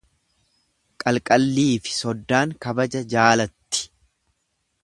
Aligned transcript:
Qalqalliifi 1.03 1.93
soddaan 1.99 2.57
kabaja 2.67 3.05
jaalatti. 3.15 3.87